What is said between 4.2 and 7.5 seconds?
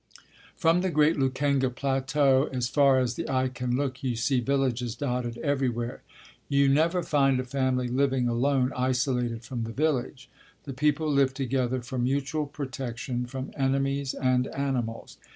villages dotted everywhere. You never find a